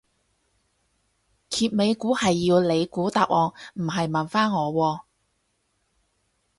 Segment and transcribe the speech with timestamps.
[1.47, 3.31] 揭尾故係你要估答案
[3.75, 5.01] 唔係問返我喎